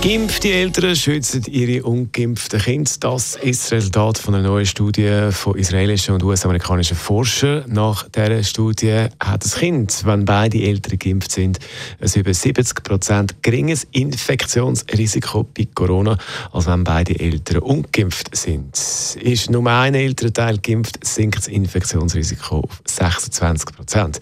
Geimpfte 0.00 0.52
Eltern 0.52 0.94
schützen 0.94 1.42
ihre 1.48 1.82
ungeimpften 1.84 2.60
Kinder. 2.60 2.90
Das 3.00 3.34
ist 3.34 3.64
das 3.64 3.72
Resultat 3.72 4.16
von 4.18 4.36
einer 4.36 4.46
neuen 4.46 4.64
Studie 4.64 5.30
von 5.32 5.58
israelischen 5.58 6.14
und 6.14 6.22
US-amerikanischen 6.22 6.96
Forschern. 6.96 7.64
Nach 7.66 8.08
dieser 8.08 8.44
Studie 8.44 9.06
hat 9.18 9.44
das 9.44 9.56
Kind, 9.56 10.02
wenn 10.04 10.24
beide 10.24 10.62
Eltern 10.62 11.00
geimpft 11.00 11.32
sind, 11.32 11.58
ein 12.00 12.10
über 12.14 12.32
70 12.32 12.84
Prozent 12.84 13.42
geringes 13.42 13.88
Infektionsrisiko 13.90 15.42
bei 15.42 15.66
Corona, 15.74 16.16
als 16.52 16.66
wenn 16.68 16.84
beide 16.84 17.18
Eltern 17.18 17.58
ungeimpft 17.58 18.36
sind. 18.36 18.76
Ist 19.20 19.50
nur 19.50 19.66
ein 19.66 19.96
Elternteil 19.96 20.58
geimpft, 20.58 21.04
sinkt 21.04 21.38
das 21.38 21.48
Infektionsrisiko 21.48 22.60
auf 22.60 22.82
26 22.84 23.74
Prozent. 23.74 24.20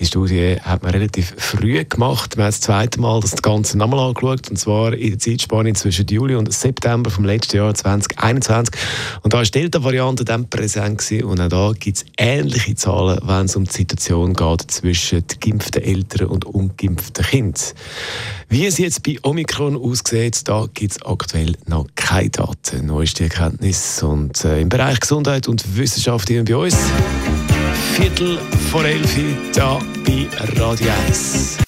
Die 0.00 0.06
Studie 0.06 0.56
hat 0.62 0.82
man 0.82 0.92
relativ 0.92 1.34
früh 1.36 1.84
gemacht. 1.84 2.38
Man 2.38 2.46
hat 2.46 2.54
das 2.54 2.62
zweite 2.62 2.98
Mal 2.98 3.20
das 3.20 3.42
Ganze 3.42 3.76
nochmal 3.76 4.08
angeschaut, 4.08 4.48
und 4.48 4.56
zwar 4.56 4.94
in 4.94 5.17
der 5.18 5.32
Zeitspanne 5.32 5.72
zwischen 5.72 6.06
Juli 6.06 6.34
und 6.34 6.52
September 6.52 7.10
vom 7.10 7.24
letzten 7.24 7.56
Jahr 7.56 7.74
2021. 7.74 8.74
Und 9.22 9.32
da 9.32 9.38
war 9.38 9.44
die 9.44 9.50
Delta-Variante 9.50 10.24
dann 10.24 10.48
präsent 10.48 10.98
gewesen. 10.98 11.24
und 11.24 11.40
auch 11.40 11.48
da 11.48 11.72
gibt 11.78 11.98
es 11.98 12.04
ähnliche 12.16 12.74
Zahlen, 12.74 13.20
wenn 13.24 13.46
es 13.46 13.56
um 13.56 13.64
die 13.64 13.72
Situation 13.72 14.34
geht 14.34 14.70
zwischen 14.70 15.24
geimpften 15.40 15.82
Eltern 15.82 16.28
und 16.28 16.44
ungeimpften 16.44 17.24
Kindern. 17.24 17.62
Wie 18.48 18.66
es 18.66 18.78
jetzt 18.78 19.02
bei 19.02 19.16
Omikron 19.22 19.76
aussieht, 19.76 20.48
da 20.48 20.66
gibt 20.72 20.92
es 20.92 21.02
aktuell 21.02 21.54
noch 21.66 21.86
keine 21.94 22.30
Daten. 22.30 22.86
Neueste 22.86 23.24
Erkenntnisse 23.24 24.06
und 24.06 24.44
äh, 24.44 24.60
im 24.60 24.68
Bereich 24.68 25.00
Gesundheit 25.00 25.48
und 25.48 25.76
Wissenschaft 25.76 26.28
hier 26.28 26.44
bei 26.44 26.56
uns. 26.56 26.76
Viertel 27.94 28.38
vor 28.70 28.84
elf 28.84 29.14
hier 29.14 29.36
bei 30.04 30.28
Radio 30.56 30.88
1. 31.08 31.67